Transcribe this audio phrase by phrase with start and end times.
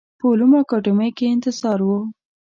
[0.19, 1.89] په علومو اکاډمۍ کې یې انتظار و.